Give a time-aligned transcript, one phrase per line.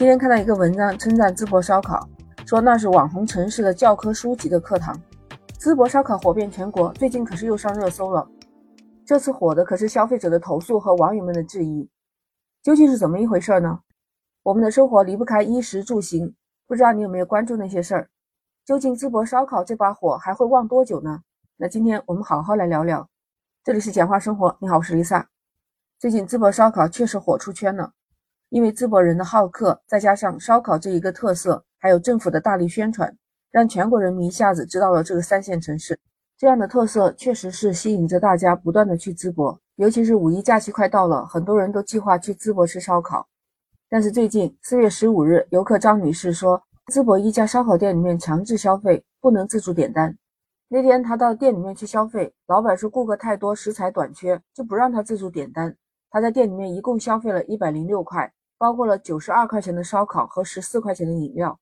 [0.00, 2.08] 今天看到一个文章称赞淄博烧烤，
[2.46, 4.98] 说那是网红城市的教科书级的课堂。
[5.58, 8.26] 淄博烧烤火遍全国，最近可是又上热搜了。
[9.04, 11.86] 这次火的可是消费者的投诉和网友们的质疑，
[12.62, 13.80] 究竟是怎么一回事呢？
[14.42, 16.34] 我们的生活离不开衣食住行，
[16.66, 18.08] 不知道你有没有关注那些事儿？
[18.64, 21.20] 究竟淄博烧烤这把火还会旺多久呢？
[21.58, 23.06] 那今天我们好好来聊聊。
[23.62, 25.26] 这里是简化生活，你好，我是 Lisa。
[25.98, 27.92] 最近淄博烧烤确实火出圈了，
[28.50, 33.16] 因为淄博人的好客，再加上烧烤这一个特色，还有政府的大力宣传，
[33.50, 35.98] 让全国人民一下子知道了这个三线城市。
[36.36, 43.28] 这样的特色确实是吸引着大家不断的去淄博，尤其是五一假期快到了，很多人都计划去淄博吃烧烤。
[43.88, 46.62] 但是最近四月十五日，游客张女士说，
[46.92, 50.16] 淄博一家烧烤店里面强制消费，不能自主点单。
[50.68, 55.76] 那天她到店里面去消费，老板说顾客太多，食材短缺，就不让她自主点单。
[56.10, 61.58] 她在店里面一共消费了一百零六块，包括了九十二块钱的烧烤和十四块钱的饮料，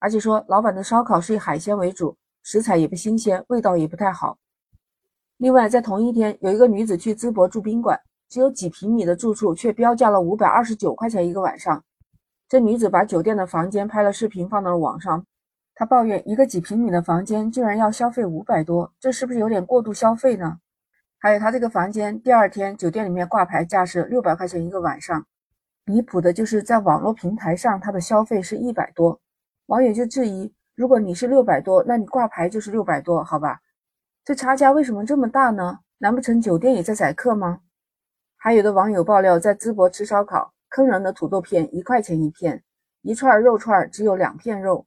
[0.00, 2.16] 而且说老板的烧烤是以海鲜为主。
[2.42, 4.36] 食材也不新鲜，味道也不太好。
[5.36, 11.84] 另外，在同一天，有一个女子去淄博住宾馆，只有几平米的住处，却标价了五百二十九块钱一个晚上。
[12.48, 15.24] 这女子把酒店的房间拍了视频，放到了网上。
[15.74, 20.58] 她抱怨，一个几平米的房间居然要消费五百多，这是不是有点过度消费呢？
[21.18, 25.26] 还有，她这个房间第二天酒店里面挂牌价是六百块钱一个晚上，
[25.90, 29.20] 离谱的就是在网络平台上，它的消费是一百多。
[29.66, 30.52] 网友就质疑。
[30.74, 33.60] 如果你是六百多，那你挂牌就是六百多，好吧？
[34.24, 35.80] 这差价为什么这么大呢？
[35.98, 37.60] 难不成酒店也在宰客吗？
[38.38, 42.62] 还有的网友爆料，在淄博吃烧烤，坑人的土豆片一块钱一片，
[43.02, 44.86] 一串肉串只有两片肉。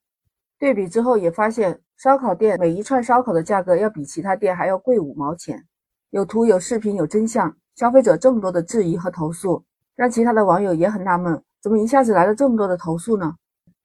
[0.58, 5.64] 对比之后也发现，烧烤店每一串烧烤的价格要比其他店还要贵五毛钱。
[6.10, 9.64] 有图有视频有真相，消费者这么多的质疑和投诉，
[9.96, 13.36] 让其他的网友也很纳闷，怎么一下子来了这么多的投诉呢？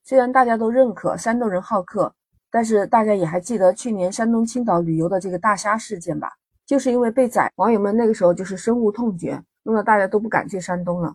[0.05, 2.15] 虽然大家都认可山东人好客，
[2.51, 6.33] 但是大家也还记得去年山东青岛旅游的这个大虾事件吧？
[6.65, 11.15] 就是因为被宰，网友们那个时候就是深恶痛绝，弄得大家都不敢去山东了。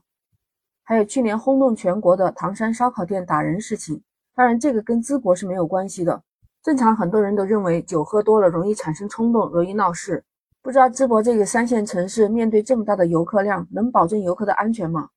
[0.84, 4.04] 还有去年轰动全国的唐山烧烤店打人事情，
[4.36, 6.22] 当然这个跟淄博是没有关系的。
[6.62, 10.24] 正常很多人都认为酒喝多了容易产生冲动，容易闹事。
[10.64, 15.10] 不知道淄博这个三线城市面对这么大的游客量，能保证游客的安全吗？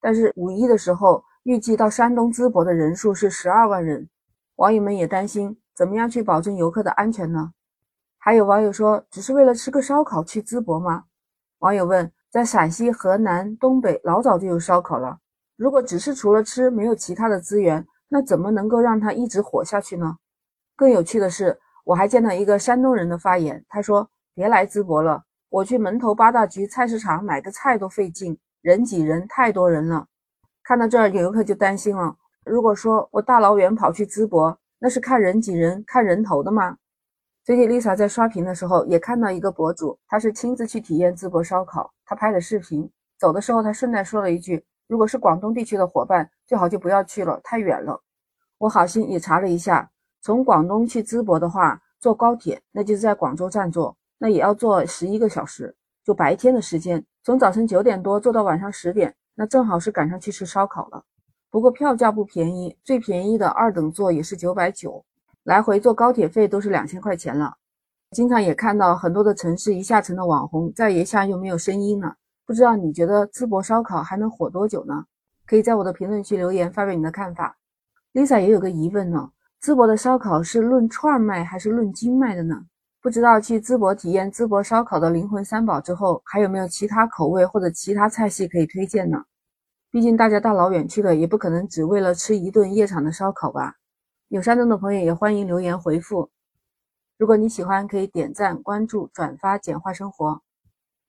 [0.00, 1.22] 但是五一的时候。
[1.48, 4.08] 预计到山东淄博的人数是十二万人，
[4.56, 7.52] 网友们也担心，怎么样去保证游客的安全呢？
[8.18, 11.04] 还有网友说，只是为了吃个烧烤去淄博吗？
[11.60, 15.20] 网友问，在陕西、河南、东北老早就有烧烤了，
[15.54, 20.16] 如果只是除了吃没有其他的资源，那怎么能够让它一直火下去呢？
[20.74, 30.08] 更有趣的是，我还见到一个山东人的发言，他说：“别来淄博了，我去门头八大局菜市场买个菜都费劲，人挤人，太多人了。”
[30.62, 32.16] 看到这儿，有游客就担心了。
[32.44, 36.76] 如果说我大老远跑去淄博，那是看人挤人、看人头的吗？
[37.44, 42.90] 最近 Lisa 在刷屏的时候，也看到一个博主，他是亲自去体验淄博烧烤，他拍的视频。
[43.16, 48.02] 走的时候，他顺带说了一句：“如果是广东地区的伙伴，最好就不要去了，太远了。”
[48.58, 59.14] 我好心也查了一下，从广东去淄博的话，坐高铁，那就是在广州站坐，那也要坐十一个小时，就白天的时间，从早晨九点多坐到晚上十点。
[59.38, 61.04] 那正好是赶上去吃烧烤了，
[61.50, 65.04] 不过票价不便宜，最便宜的二等座也是九百九，
[65.44, 67.54] 来回坐高铁费都是两千块钱了。
[68.12, 72.16] 经常也看到很多的城市一下成了网红，再一下又没有声音了。
[72.46, 75.04] 不知道你觉得淄博烧烤还能火多久呢？
[75.44, 77.58] 可以在我的评论区留言发表你的看法。
[78.14, 79.30] Lisa 也有个疑问呢，
[79.62, 82.64] 淄博的烧烤是论串卖还是论斤卖的呢？
[83.06, 89.24] 不知道去淄博体验淄博烧烤的灵魂三宝之后，还有没有其他口味或者其他菜系可以推荐呢？
[89.92, 93.76] 毕竟大家大老远去了，也不可能只为了吃一顿夜场的烧烤吧。
[94.26, 96.32] 有山东的朋友也欢迎留言回复。
[97.16, 100.42] 如果你喜欢，可以点赞、关注、转发，简化生活。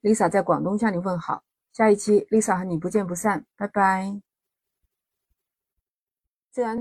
[0.00, 1.42] Lisa 在广东向你问好，
[1.72, 4.20] 下一期 Lisa 和你不见不散，拜拜。
[6.52, 6.76] 虽然。